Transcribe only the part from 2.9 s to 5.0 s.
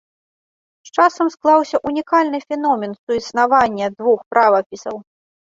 суіснавання двух правапісаў.